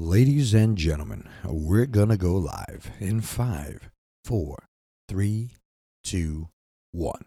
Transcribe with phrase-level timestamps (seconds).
[0.00, 3.90] Ladies and gentlemen, we're gonna go live in five,
[4.24, 4.56] four,
[5.06, 5.50] three,
[6.02, 6.48] two,
[6.90, 7.26] one.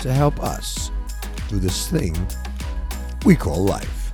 [0.00, 0.90] to help us
[1.48, 2.14] do this thing
[3.24, 4.10] we call life.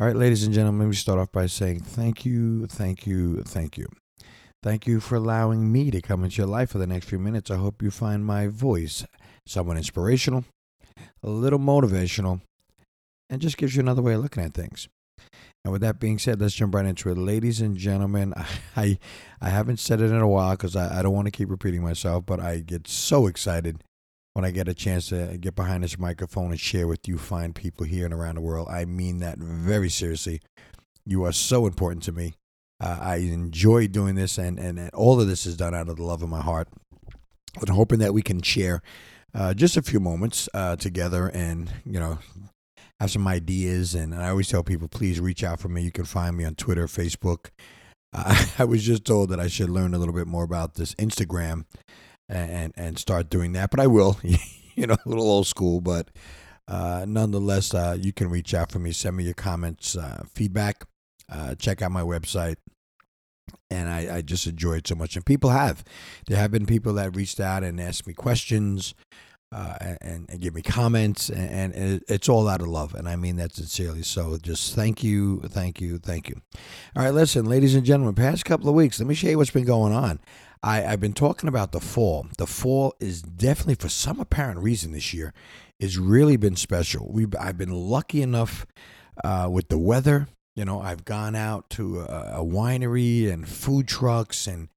[0.00, 3.78] All right, ladies and gentlemen, we start off by saying thank you, thank you, thank
[3.78, 3.86] you.
[4.62, 7.50] Thank you for allowing me to come into your life for the next few minutes.
[7.50, 9.04] I hope you find my voice
[9.46, 10.44] somewhat inspirational,
[11.22, 12.40] a little motivational,
[13.28, 14.88] and just gives you another way of looking at things.
[15.64, 17.16] And with that being said, let's jump right into it.
[17.16, 18.34] Ladies and gentlemen,
[18.76, 18.98] I
[19.40, 21.82] I haven't said it in a while because I, I don't want to keep repeating
[21.82, 23.82] myself, but I get so excited
[24.34, 27.52] when I get a chance to get behind this microphone and share with you fine
[27.52, 28.68] people here and around the world.
[28.70, 30.40] I mean that very seriously.
[31.06, 32.34] You are so important to me.
[32.80, 35.96] Uh, I enjoy doing this, and, and, and all of this is done out of
[35.96, 36.68] the love of my heart.
[37.60, 38.82] But I'm hoping that we can share
[39.32, 42.18] uh, just a few moments uh, together and, you know,
[43.00, 43.94] have some ideas.
[43.94, 45.82] And I always tell people, please reach out for me.
[45.82, 47.50] You can find me on Twitter, Facebook.
[48.12, 50.94] Uh, I was just told that I should learn a little bit more about this
[50.94, 51.64] Instagram
[52.28, 54.18] and and start doing that, but I will.
[54.22, 56.08] you know, a little old school, but
[56.66, 58.92] uh, nonetheless, uh, you can reach out for me.
[58.92, 60.84] Send me your comments, uh, feedback.
[61.30, 62.56] Uh, check out my website.
[63.70, 65.16] And I, I just enjoy it so much.
[65.16, 65.84] And people have.
[66.26, 68.94] There have been people that reached out and asked me questions
[69.54, 73.14] uh, and, and give me comments, and, and, it's all out of love, and I
[73.14, 74.02] mean that sincerely.
[74.02, 76.40] So just thank you, thank you, thank you.
[76.96, 79.52] All right, listen, ladies and gentlemen, past couple of weeks, let me show you what's
[79.52, 80.18] been going on.
[80.60, 82.26] I, I've been talking about the fall.
[82.36, 85.32] The fall is definitely, for some apparent reason this year,
[85.80, 87.08] has really been special.
[87.12, 88.66] We I've been lucky enough
[89.22, 90.26] uh, with the weather.
[90.56, 94.68] You know, I've gone out to a, a winery and food trucks and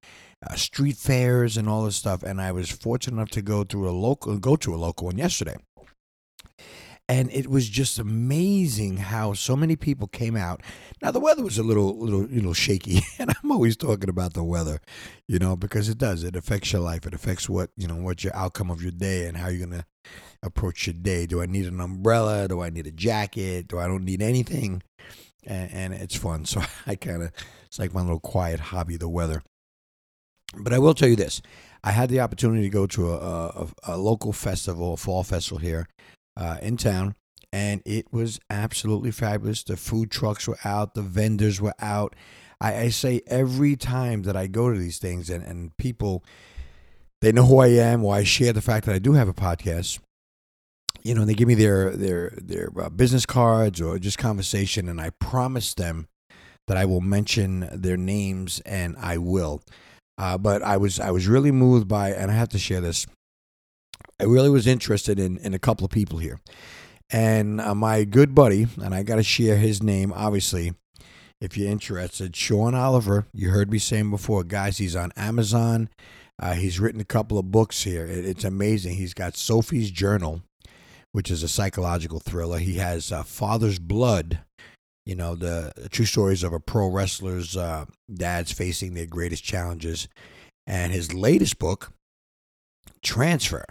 [0.46, 2.24] uh, street fairs and all this stuff.
[2.24, 5.18] And I was fortunate enough to go to a local, go to a local one
[5.18, 5.56] yesterday.
[7.10, 10.62] And it was just amazing how so many people came out.
[11.02, 14.34] Now the weather was a little, little, you know, shaky, and I'm always talking about
[14.34, 14.82] the weather,
[15.26, 16.26] you know, because it does.
[16.26, 17.06] It affects your life.
[17.06, 19.86] It affects what you know, what your outcome of your day and how you're gonna
[20.44, 21.26] approach your day.
[21.26, 22.50] Do I need an umbrella?
[22.50, 23.70] Do I need a jacket?
[23.70, 24.84] Do I don't need anything?
[25.46, 26.46] And, and it's fun.
[26.46, 27.32] So I kind of,
[27.68, 29.44] it's like my little quiet hobby, the weather.
[30.56, 31.42] But I will tell you this:
[31.84, 35.60] I had the opportunity to go to a, a, a local festival, a fall festival
[35.60, 35.88] here
[36.36, 37.16] uh, in town,
[37.52, 39.64] and it was absolutely fabulous.
[39.64, 42.16] The food trucks were out, the vendors were out.
[42.60, 46.24] I, I say every time that I go to these things, and, and people
[47.22, 49.34] they know who I am, or I share the fact that I do have a
[49.34, 50.00] podcast.
[51.04, 55.00] You know, they give me their their their uh, business cards or just conversation, and
[55.02, 56.08] I promise them
[56.68, 59.62] that I will mention their names, and I will.
[60.18, 63.06] Uh, but I was I was really moved by, and I have to share this.
[64.20, 66.40] I really was interested in in a couple of people here,
[67.12, 70.12] and uh, my good buddy, and I got to share his name.
[70.14, 70.74] Obviously,
[71.40, 73.28] if you're interested, Sean Oliver.
[73.34, 74.78] You heard me saying before, guys.
[74.78, 75.90] He's on Amazon.
[76.40, 78.06] Uh, he's written a couple of books here.
[78.06, 78.96] It, it's amazing.
[78.96, 80.42] He's got Sophie's Journal,
[81.12, 82.60] which is a psychological thriller.
[82.60, 84.40] He has uh, Father's Blood,
[85.08, 90.10] you know the true stories of a pro wrestler's uh, dads facing their greatest challenges.
[90.68, 91.94] And his latest book
[93.02, 93.64] transfer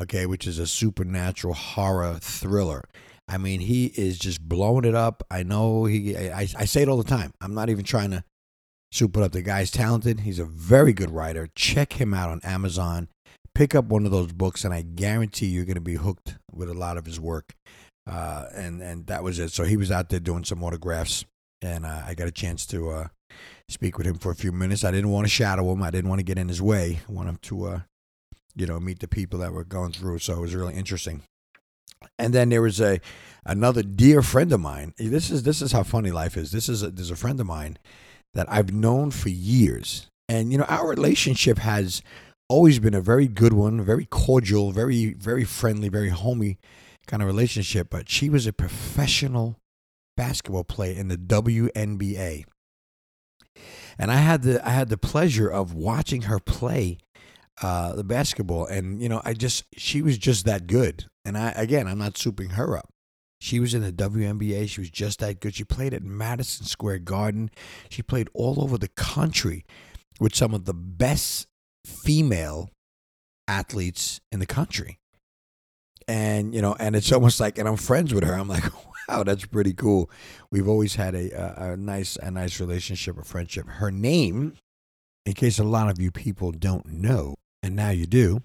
[0.00, 2.82] okay which is a supernatural horror thriller.
[3.28, 5.22] I mean he is just blowing it up.
[5.30, 7.32] I know he i, I say it all the time.
[7.40, 8.24] I'm not even trying to
[8.90, 10.20] super up the guy's talented.
[10.20, 11.48] He's a very good writer.
[11.54, 13.08] Check him out on amazon.
[13.54, 16.68] Pick up one of those books and i guarantee you're going to be hooked with
[16.68, 17.54] a lot of his work
[18.06, 19.50] uh, and and that was it.
[19.50, 21.24] So he was out there doing some autographs,
[21.62, 23.08] and uh, I got a chance to uh,
[23.68, 24.84] speak with him for a few minutes.
[24.84, 25.82] I didn't want to shadow him.
[25.82, 27.00] I didn't want to get in his way.
[27.08, 27.80] I want him to, uh,
[28.54, 30.18] you know, meet the people that were going through.
[30.18, 31.22] So it was really interesting.
[32.18, 33.00] And then there was a
[33.46, 34.92] another dear friend of mine.
[34.98, 36.52] This is this is how funny life is.
[36.52, 37.78] This is a, there's a friend of mine
[38.34, 42.02] that I've known for years, and you know our relationship has
[42.50, 46.58] always been a very good one, very cordial, very very friendly, very homey
[47.06, 47.88] kind of relationship.
[47.90, 49.58] But she was a professional
[50.16, 52.44] basketball player in the WNBA,
[53.98, 56.98] and I had the I had the pleasure of watching her play
[57.62, 61.06] uh, the basketball, and you know I just she was just that good.
[61.24, 62.88] And I again I'm not souping her up.
[63.40, 64.68] She was in the WNBA.
[64.68, 65.54] She was just that good.
[65.54, 67.50] She played at Madison Square Garden.
[67.90, 69.64] She played all over the country
[70.18, 71.46] with some of the best
[71.84, 72.70] female
[73.46, 74.98] athletes in the country.
[76.06, 78.34] And, you know, and it's almost like, and I'm friends with her.
[78.34, 78.64] I'm like,
[79.08, 80.10] wow, that's pretty cool.
[80.50, 83.66] We've always had a, a, a nice, a nice relationship, a friendship.
[83.66, 84.54] Her name,
[85.24, 88.42] in case a lot of you people don't know, and now you do,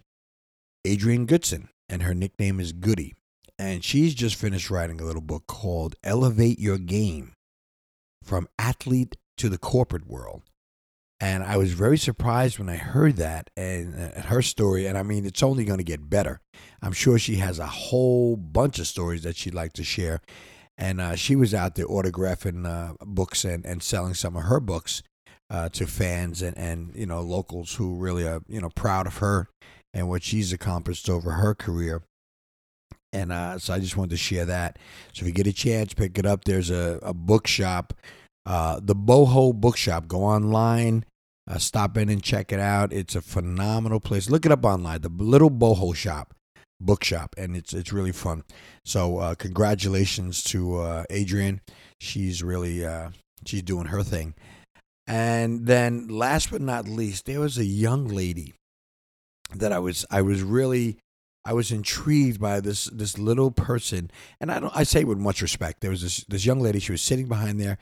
[0.88, 3.16] Adrienne Goodson, and her nickname is Goody
[3.60, 7.34] and she's just finished writing a little book called Elevate Your Game
[8.24, 10.44] From Athlete to the Corporate World.
[11.22, 14.86] And I was very surprised when I heard that and, uh, her story.
[14.86, 16.40] And I mean, it's only going to get better.
[16.82, 20.22] I'm sure she has a whole bunch of stories that she'd like to share.
[20.78, 24.62] And uh, she was out there autographing uh, books and, and selling some of her
[24.62, 25.04] books
[25.50, 29.18] uh, to fans and, and, you know, locals who really are, you know, proud of
[29.18, 29.50] her
[29.94, 32.04] and what she's accomplished over her career.
[33.12, 34.78] And uh, so I just wanted to share that.
[35.14, 36.46] So if you get a chance, pick it up.
[36.46, 37.94] There's a, a bookshop,
[38.46, 40.08] uh, the Boho Bookshop.
[40.08, 41.04] Go online,
[41.50, 42.94] uh, stop in and check it out.
[42.94, 44.30] It's a phenomenal place.
[44.30, 46.34] Look it up online, the Little Boho Shop
[46.82, 48.44] bookshop and it's it's really fun
[48.86, 51.60] so uh, congratulations to uh, adrienne
[52.00, 53.10] she's really uh,
[53.46, 54.34] she's doing her thing
[55.06, 58.54] and then last but not least there was a young lady
[59.54, 60.98] that i was i was really
[61.46, 64.12] I was intrigued by this this little person,
[64.42, 65.80] and I don't I say with much respect.
[65.80, 66.80] There was this this young lady.
[66.80, 67.80] She was sitting behind there,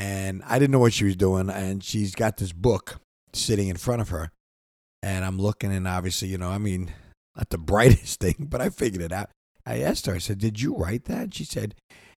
[0.00, 1.50] and I didn't know what she was doing.
[1.50, 3.00] And she's got this book
[3.34, 4.32] sitting in front of her,
[5.02, 6.92] and I'm looking, and obviously, you know, I mean,
[7.36, 9.30] not the brightest thing, but I figured it out.
[9.66, 10.14] I asked her.
[10.14, 11.74] I said, "Did you write that?" She said,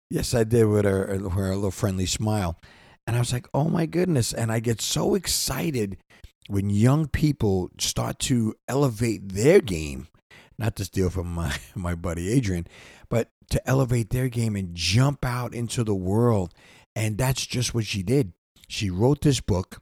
[0.10, 2.58] "Yes, I did," with her uh, with her little friendly smile.
[3.06, 5.98] And I was like, "Oh my goodness!" And I get so excited
[6.48, 10.08] when young people start to elevate their game
[10.58, 12.68] not to steal from my, my buddy Adrienne,
[13.10, 16.54] but to elevate their game and jump out into the world.
[16.96, 18.34] And that's just what she did.
[18.68, 19.82] She wrote this book.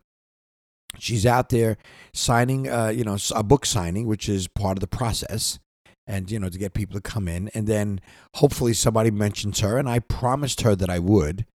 [0.97, 1.77] She's out there
[2.13, 5.59] signing, uh, you know, a book signing, which is part of the process,
[6.05, 8.01] and you know, to get people to come in, and then
[8.35, 9.77] hopefully somebody mentions her.
[9.77, 11.45] And I promised her that I would,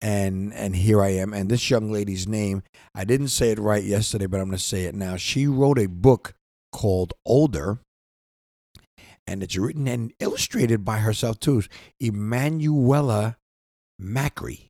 [0.00, 1.32] and and here I am.
[1.32, 2.62] And this young lady's name,
[2.94, 5.16] I didn't say it right yesterday, but I'm going to say it now.
[5.16, 6.34] She wrote a book
[6.72, 7.80] called Older,
[9.26, 11.62] and it's written and illustrated by herself too,
[12.00, 13.38] Emanuela
[14.00, 14.68] Macri.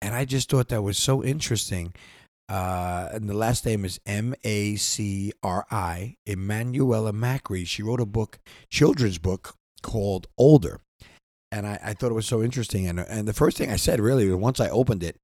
[0.00, 1.92] And I just thought that was so interesting.
[2.48, 7.66] Uh, and the last name is M A C R I, Emanuela Macri.
[7.66, 8.38] She wrote a book,
[8.70, 10.80] children's book called Older.
[11.50, 12.86] And I, I thought it was so interesting.
[12.86, 15.16] And, and the first thing I said, really, once I opened it,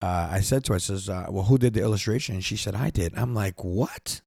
[0.00, 2.34] uh, I said to her, I says, uh, well, who did the illustration?
[2.34, 3.16] And she said, I did.
[3.16, 4.20] I'm like, what?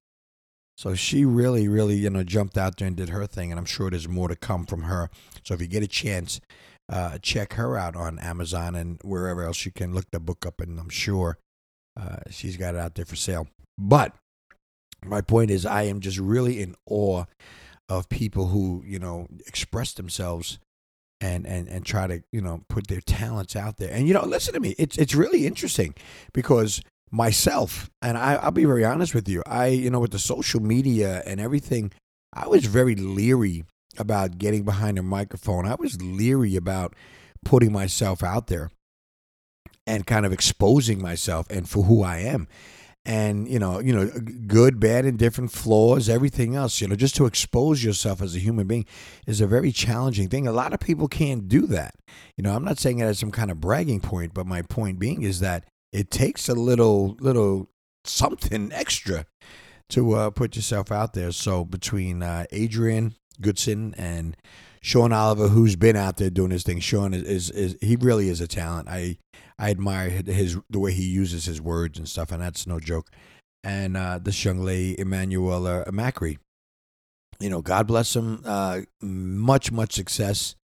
[0.78, 3.66] So she really, really, you know, jumped out there and did her thing, and I'm
[3.66, 5.10] sure there's more to come from her.
[5.44, 6.42] So if you get a chance,
[6.92, 10.60] uh, check her out on Amazon and wherever else you can look the book up,
[10.60, 11.38] and I'm sure
[12.00, 13.48] uh, she's got it out there for sale.
[13.78, 14.14] But
[15.06, 17.24] my point is, I am just really in awe
[17.88, 20.60] of people who, you know, express themselves
[21.22, 23.92] and and and try to, you know, put their talents out there.
[23.92, 25.96] And you know, listen to me, it's it's really interesting
[26.34, 26.82] because
[27.12, 30.62] myself, and I, I'll be very honest with you, I, you know, with the social
[30.62, 31.92] media and everything,
[32.34, 33.64] I was very leery
[33.98, 35.66] about getting behind a microphone.
[35.66, 36.94] I was leery about
[37.46, 38.72] putting myself out there
[39.88, 42.48] and kind of exposing myself and for who I am.
[43.08, 44.10] And you know, you know,
[44.48, 46.82] good, bad, and different flaws, everything else.
[46.82, 48.86] You know, just to expose yourself as a human being
[49.28, 50.48] is a very challenging thing.
[50.48, 51.94] A lot of people can't do that.
[52.36, 54.98] You know, I'm not saying it as some kind of bragging point, but my point
[54.98, 57.70] being is that it takes a little little
[58.04, 59.26] something extra
[59.90, 61.32] to uh, put yourself out there.
[61.32, 64.36] So between uh, Adrienne Goodson and
[64.82, 68.30] Sean Oliver, who's been out there doing his thing, Sean is, is, is he really
[68.30, 68.90] is a talent.
[68.90, 69.18] I
[69.58, 73.10] I admire his the way he uses his words and stuff, and that's no joke.
[73.64, 76.38] And uh, this young lady, Emanuela Macri,
[77.40, 78.42] you know, God bless him.
[78.46, 80.56] Uh, much much success.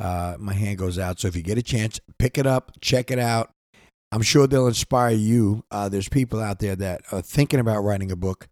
[0.00, 1.20] Uh, my hand goes out.
[1.20, 3.53] So if you get a chance, pick it up, check it out.
[4.14, 5.64] I'm sure they'll inspire you.
[5.72, 8.46] Uh, there's people out there that are thinking about writing a book.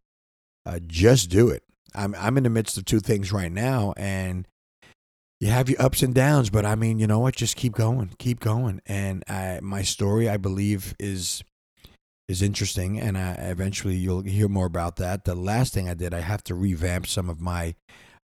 [0.66, 1.62] Uh, just do it.
[1.94, 4.48] I'm I'm in the midst of two things right now, and
[5.38, 7.36] you have your ups and downs, but I mean, you know what?
[7.36, 8.80] Just keep going, keep going.
[8.86, 11.44] And I, my story, I believe, is
[12.26, 15.24] is interesting, and I, eventually you'll hear more about that.
[15.24, 17.76] The last thing I did, I have to revamp some of my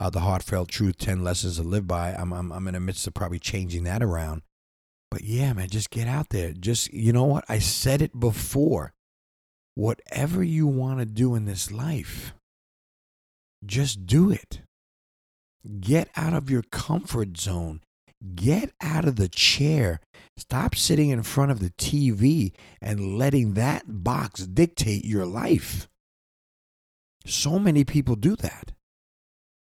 [0.01, 2.13] uh, the heartfelt truth, ten lessons to live by.
[2.13, 4.41] I'm, I'm I'm in the midst of probably changing that around.
[5.11, 6.53] But yeah, man, just get out there.
[6.53, 7.43] Just you know what?
[7.49, 8.93] I said it before.
[9.75, 12.33] Whatever you want to do in this life,
[13.65, 14.61] just do it.
[15.79, 17.81] Get out of your comfort zone.
[18.35, 19.99] Get out of the chair.
[20.37, 25.87] Stop sitting in front of the TV and letting that box dictate your life.
[27.25, 28.71] So many people do that.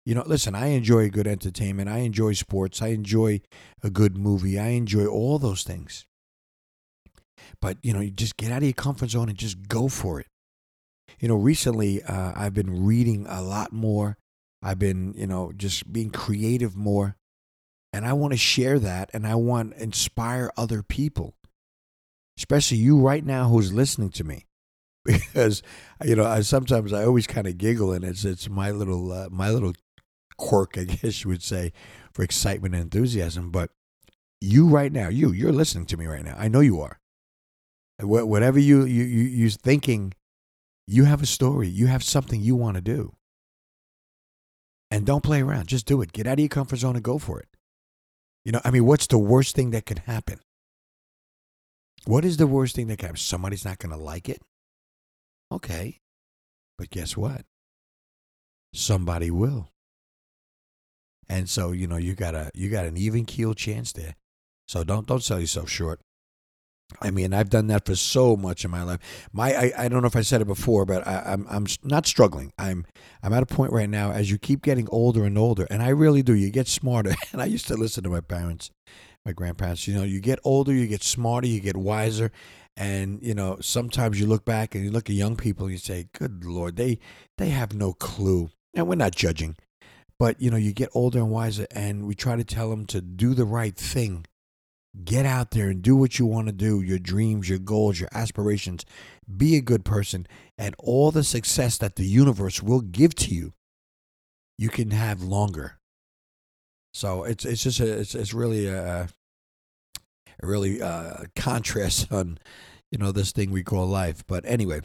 [0.05, 1.89] You know, listen, I enjoy good entertainment.
[1.89, 2.83] I enjoy sports.
[2.83, 3.41] I enjoy
[3.83, 4.59] a good movie.
[4.59, 6.07] I enjoy all those things.
[7.61, 10.21] But, you know, you just get out of your comfort zone and just go for
[10.21, 10.27] it.
[11.21, 14.19] You know, recently uh, I've been reading a lot more
[14.65, 17.17] I've been, you know, just being creative more.
[17.93, 21.35] And I want to share that and I want to inspire other people,
[22.39, 24.47] especially you right now who's listening to me.
[25.05, 25.63] Because,
[26.03, 29.29] you know, I sometimes I always kind of giggle and it's, it's my little, uh,
[29.31, 29.75] my little
[30.37, 31.73] quirk, I guess you would say,
[32.13, 33.51] for excitement and enthusiasm.
[33.51, 33.71] But
[34.41, 36.37] you right now, you, you're listening to me right now.
[36.39, 36.99] I know you are.
[38.01, 40.15] Whatever you, you, you, you're thinking,
[40.87, 43.15] you have a story, you have something you want to do.
[44.91, 45.69] And don't play around.
[45.69, 46.13] Just do it.
[46.13, 47.49] Get out of your comfort zone and go for it.
[48.45, 50.41] You know, I mean, what's the worst thing that could happen?
[52.05, 53.19] What is the worst thing that can happen?
[53.19, 54.43] Somebody's not going to like it.
[55.51, 56.01] Okay.
[56.77, 57.43] But guess what?
[58.75, 59.71] Somebody will.
[61.29, 64.17] And so, you know, you got a you got an even keel chance there.
[64.67, 66.01] So don't don't sell yourself short.
[67.01, 69.29] I mean, I've done that for so much in my life.
[69.33, 72.07] My, I, I don't know if I said it before, but I, I'm, I'm not
[72.07, 72.53] struggling.
[72.59, 72.87] I'm,
[73.23, 75.89] I'm at a point right now as you keep getting older and older, and I
[75.89, 76.35] really do.
[76.35, 77.15] You get smarter.
[77.33, 78.71] And I used to listen to my parents,
[79.27, 79.89] my grandparents.
[79.89, 82.31] You know, you get older, you get smarter, you get wiser,
[82.77, 85.79] and you know, sometimes you look back and you look at young people and you
[85.79, 87.01] say, "Good Lord, they,
[87.39, 89.57] they have no clue." And we're not judging,
[90.19, 93.01] but you know, you get older and wiser, and we try to tell them to
[93.01, 94.27] do the right thing
[95.03, 98.09] Get out there and do what you want to do, your dreams, your goals, your
[98.13, 98.85] aspirations.
[99.37, 100.25] Be a good person,
[100.57, 103.55] and all the success that the universe will give to you,
[104.57, 105.81] you can have longer.
[106.93, 109.09] So it's it's just a, it's it's really a,
[110.41, 112.39] really uh, contrast on
[112.93, 114.25] you know this thing we call life.
[114.29, 114.83] But anyway,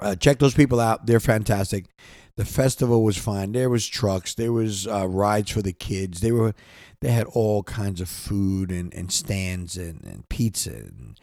[0.00, 1.86] uh, check those people out; they're fantastic.
[2.36, 3.52] The festival was fine.
[3.52, 4.34] There was trucks.
[4.34, 6.20] There was uh, rides for the kids.
[6.20, 6.54] They were
[7.00, 11.18] they had all kinds of food and, and stands and, and pizza and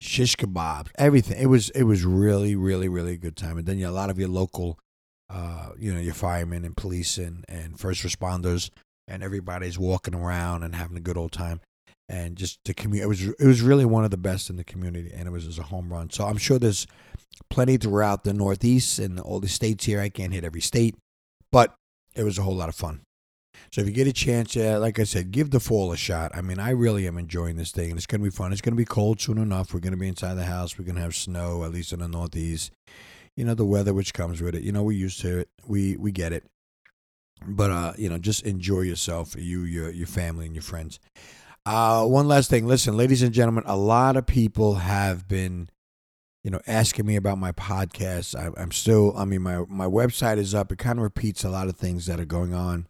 [0.00, 1.40] shish kebabs, everything.
[1.40, 3.58] It was it was really really really good time.
[3.58, 4.78] And then you know, a lot of your local,
[5.30, 8.70] uh, you know, your firemen and police and, and first responders
[9.06, 11.60] and everybody's walking around and having a good old time.
[12.08, 14.64] And just the community, it was it was really one of the best in the
[14.64, 16.10] community, and it was, was a home run.
[16.10, 16.86] So I'm sure there's
[17.48, 20.00] plenty throughout the Northeast and all the states here.
[20.00, 20.96] I can't hit every state,
[21.50, 21.74] but
[22.14, 23.00] it was a whole lot of fun.
[23.72, 26.32] So if you get a chance, yeah, like I said, give the fall a shot.
[26.34, 27.96] I mean, I really am enjoying this thing.
[27.96, 28.52] It's going to be fun.
[28.52, 29.72] It's going to be cold soon enough.
[29.72, 30.78] We're going to be inside the house.
[30.78, 32.72] We're going to have snow, at least in the Northeast.
[33.36, 34.62] You know, the weather which comes with it.
[34.62, 35.48] You know, we're used to it.
[35.66, 36.44] We we get it.
[37.46, 41.00] But uh, you know, just enjoy yourself, you, your your family, and your friends.
[41.66, 42.66] Uh, one last thing.
[42.66, 45.68] Listen, ladies and gentlemen, a lot of people have been
[46.44, 48.38] you know, asking me about my podcast.
[48.38, 50.70] I, am still, I mean, my, my website is up.
[50.70, 52.86] It kind of repeats a lot of things that are going on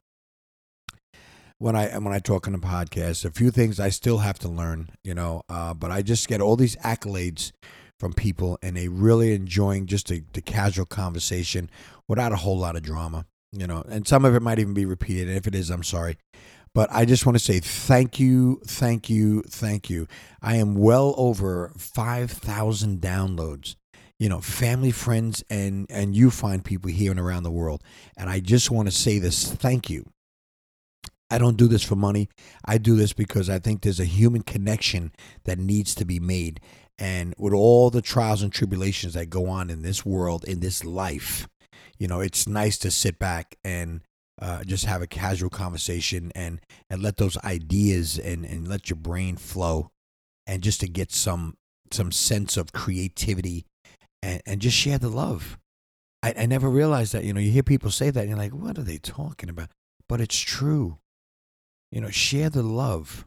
[1.59, 3.25] when I when I talk on the podcast.
[3.25, 6.41] A few things I still have to learn, you know, uh, but I just get
[6.41, 7.53] all these accolades
[8.01, 11.71] from people, and they really enjoying just the, the casual conversation
[12.09, 13.85] without a whole lot of drama, you know.
[13.89, 15.29] And some of it might even be repeated.
[15.29, 16.19] And if it is, I'm sorry.
[16.75, 20.09] But I just want to say thank you, thank you, thank you.
[20.43, 23.77] I am well over 5,000 downloads.
[24.19, 27.83] You know, family, friends, and, and you find people here and around the world.
[28.17, 30.09] And I just want to say this thank you.
[31.31, 32.29] I don't do this for money.
[32.65, 35.13] I do this because I think there's a human connection
[35.45, 36.61] that needs to be made.
[36.99, 40.85] And with all the trials and tribulations that go on in this world, in this
[40.85, 41.49] life,
[41.99, 44.03] you know, it's nice to sit back and
[44.41, 46.61] uh, just have a casual conversation and
[46.91, 49.91] and let those ideas and and let your brain flow
[50.47, 51.57] and just to get some
[51.93, 53.65] some sense of creativity
[54.23, 55.59] and and just share the love.
[56.23, 58.53] I, I never realized that you know you hear people say that and you're like
[58.53, 59.69] what are they talking about?
[60.09, 60.99] But it's true.
[61.93, 63.27] You know share the love.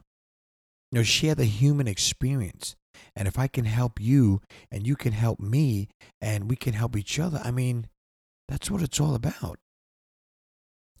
[0.92, 2.76] You know share the human experience.
[3.14, 4.40] And if i can help you
[4.72, 5.88] and you can help me
[6.20, 7.86] and we can help each other i mean
[8.48, 9.60] that's what it's all about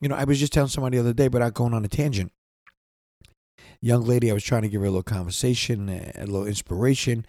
[0.00, 1.88] you know, I was just telling somebody the other day, but I'm going on a
[1.88, 2.32] tangent.
[3.80, 7.26] young lady, I was trying to give her a little conversation, a little inspiration.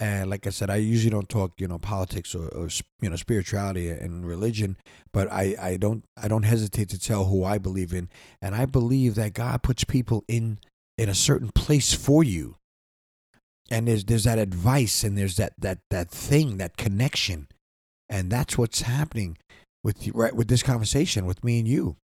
[0.00, 2.68] And like I said, I usually don't talk, you know, politics or, or
[3.00, 4.76] you know spirituality and religion,
[5.12, 8.08] but I, I don't I don't hesitate to tell who I believe in,
[8.40, 10.58] and I believe that God puts people in
[10.98, 12.56] in a certain place for you,
[13.70, 17.46] and there's there's that advice and there's that that that thing that connection,
[18.08, 19.38] and that's what's happening
[19.84, 21.96] with right with this conversation with me and you.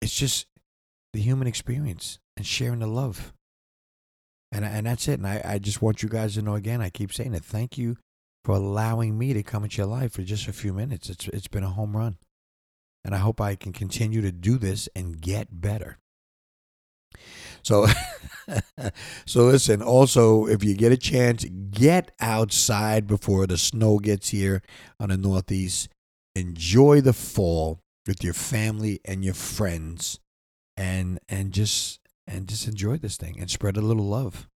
[0.00, 0.46] It's just
[1.12, 3.32] the human experience and sharing the love.
[4.52, 5.18] And, and that's it.
[5.18, 7.44] And I, I just want you guys to know again, I keep saying it.
[7.44, 7.96] Thank you
[8.44, 11.10] for allowing me to come into your life for just a few minutes.
[11.10, 12.16] It's, it's been a home run.
[13.04, 15.98] And I hope I can continue to do this and get better.
[17.62, 17.86] So,
[19.26, 19.82] so listen.
[19.82, 24.62] Also, if you get a chance, get outside before the snow gets here
[25.00, 25.88] on the Northeast.
[26.34, 30.20] Enjoy the fall with your family and your friends,
[30.76, 34.48] and and just and just enjoy this thing and spread a little love.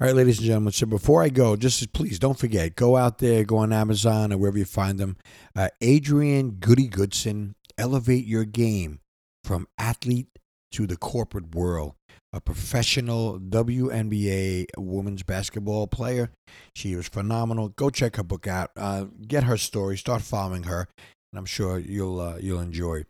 [0.00, 0.72] All right, ladies and gentlemen.
[0.72, 4.38] So before I go, just please don't forget, go out there, go on Amazon or
[4.38, 5.16] wherever you find them.
[5.56, 9.00] Uh, Adrienne Goody Goodson, elevate your game
[9.44, 10.28] from athlete
[10.72, 11.94] to the corporate world.
[12.32, 16.30] A professional WNBA women's basketball player.
[16.74, 17.70] She was phenomenal.
[17.70, 18.70] Go check her book out.
[18.76, 19.96] Uh, get her story.
[19.96, 20.88] Start following her,
[21.32, 23.04] and I'm sure you'll uh, you'll enjoy.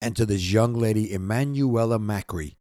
[0.00, 2.56] And to this young lady, Emanuela Macri.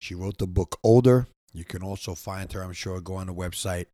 [0.00, 1.28] She wrote the book Older.
[1.52, 3.86] You can also find her, I'm sure, go on the website.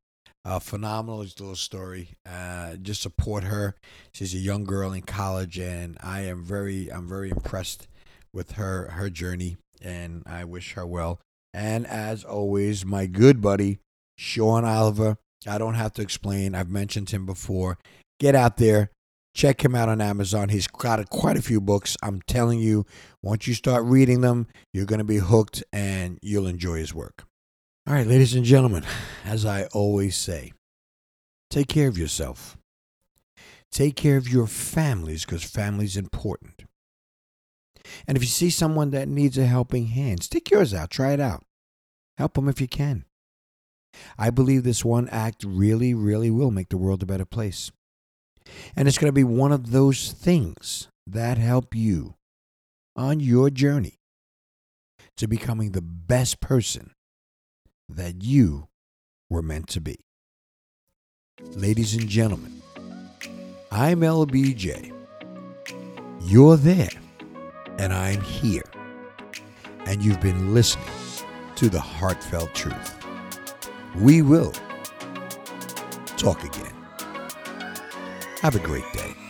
[0.45, 2.11] Uh, phenomenal little story.
[2.29, 3.75] Uh, just support her.
[4.13, 7.89] She's a young girl in college, and I am very, I'm very impressed
[8.33, 11.21] with her her journey, and I wish her well.
[11.53, 13.81] And as always, my good buddy
[14.17, 15.19] Sean Oliver.
[15.47, 16.55] I don't have to explain.
[16.55, 17.79] I've mentioned him before.
[18.19, 18.91] Get out there,
[19.37, 20.49] Check him out on Amazon.
[20.49, 21.95] He's got quite a few books.
[22.03, 22.87] I'm telling you,
[23.23, 27.27] once you start reading them, you're going to be hooked and you'll enjoy his work.
[27.87, 28.85] All right, ladies and gentlemen,
[29.27, 30.55] as I always say,
[31.51, 32.57] take care of yourself.
[33.71, 36.65] Take care of your families because family's important.
[38.09, 40.89] And if you see someone that needs a helping hand, stick yours out.
[40.89, 41.45] Try it out.
[42.17, 43.05] Help them if you can.
[44.17, 47.71] I believe this one act really, really will make the world a better place.
[48.75, 52.15] And it's going to be one of those things that help you
[52.95, 53.99] on your journey
[55.17, 56.93] to becoming the best person
[57.89, 58.69] that you
[59.31, 59.99] were meant to be.
[61.53, 62.63] Ladies and gentlemen,
[63.71, 64.93] I'm LBJ.
[66.23, 66.89] You're there,
[67.79, 68.65] and I'm here.
[69.85, 70.87] And you've been listening
[71.57, 72.95] to the heartfelt truth.
[73.97, 74.53] We will
[76.17, 76.76] talk again.
[78.41, 79.26] Have a great day.